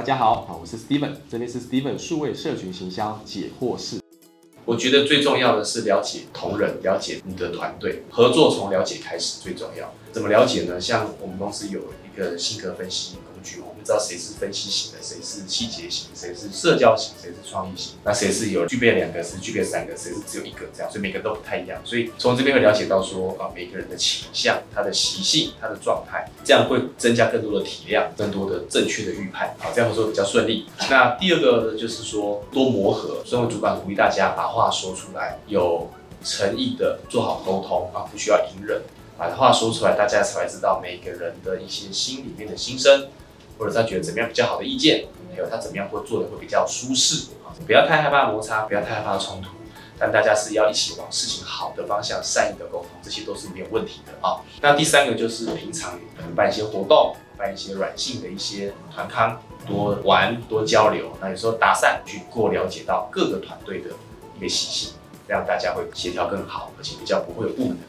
[0.00, 4.00] 大家好，啊，我是 Steven，这边是 Steven 数位社群行销解惑室。
[4.64, 9.92] 我觉得最重要的是了解同仁，了解你的团队，合作从了解开始最重要。
[10.10, 10.80] 怎么了解呢？
[10.80, 11.80] 像我们公司有
[12.12, 21.80] 一个性格分析工具，我们知道谁是分析型的，谁是细节型，谁是社交型，谁是创意型，那谁是有具备两个，谁具备三个，谁是只有一个这样，所以每个都不太一样。
[21.84, 30.66] 所以从这边会了解到说啊，每个人的倾向、他的习性、他的状态，这样会增加更多的体谅，更多的正确的预判，好，这样合作比较顺利。
[30.90, 35.90] 那第二个呢，就是说多磨合，身为主管鼓励大家把话说出来，有
[36.22, 38.82] 诚意的做好沟通啊，不需要隐忍。
[39.18, 43.08] 把话说出来，大家才会知道每个人的一些心里面的心声，
[43.58, 49.50] 或者他觉得怎么样比较好的意见，还有他怎么样会做的会比较舒适啊，不要太害怕摩擦，不要太害怕冲突，
[49.98, 54.40] 但大家是要一起往事情好的方向善意的沟通，这些都是没有问题的啊。
[54.62, 56.00] 那第三个就是平常
[56.34, 63.90] 办一些活动，办一些软性的一些团康，多玩多交流，那有时候搭讪去过了解到各个团队的
[64.38, 64.94] 一个习性，
[65.26, 67.84] 让大家会协调更好，而且比较不会有部门的。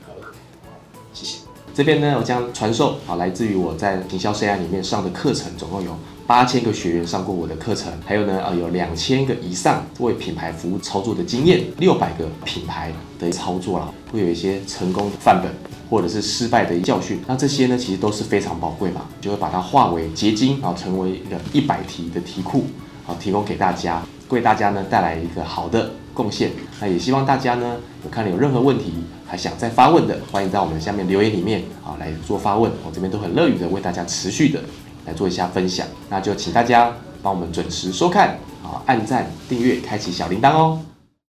[1.14, 1.38] 谢谢。
[1.74, 15.50] 这边呢，我将传授啊，来自于我在营销 CI 里面上的课程，总共有八千个学员上过我的课程，还有呢，呃，有两千个以上为品牌服务操作的经验，六百个品牌的操作啦，会有一些成功的范本，
[15.90, 17.22] 或者是失败的教训。
[17.26, 22.66] 那这些呢，其实都是非常宝贵嘛，就会把它化为结晶，然后成为一个一百题的题库，
[23.06, 26.52] 好，提供给大家，为大家呢带来一个好的贡献。
[26.82, 28.92] 那也希望大家呢，有看了有任何问题。
[29.32, 34.60] 还想再发问的，欢迎在我们下面留言里面啊来做发问，我这边都很乐于的为大家持续的
[35.06, 35.88] 来做一下分享。
[36.10, 40.91] 那就请大家帮我们准时收看啊，按赞、订阅、开启小铃铛哦。